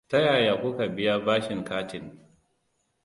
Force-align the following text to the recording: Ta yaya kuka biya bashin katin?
Ta 0.09 0.19
yaya 0.19 0.61
kuka 0.61 0.85
biya 0.95 1.19
bashin 1.25 1.63
katin? 1.63 2.21